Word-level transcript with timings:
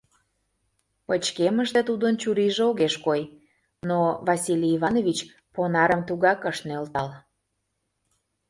Пычкемыште 1.07 1.81
тудын 1.89 2.13
чурийже 2.21 2.63
огеш 2.71 2.95
кой, 3.05 3.21
но 3.89 3.99
Василий 4.27 4.73
Иванович 4.77 5.19
понарым 5.55 6.01
тугак 6.07 6.39
ыш 6.51 6.57
нӧлтал. 6.67 7.09